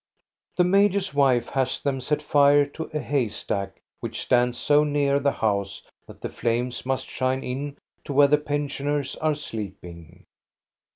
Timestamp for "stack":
3.29-3.79